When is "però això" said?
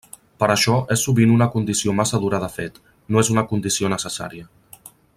0.43-0.77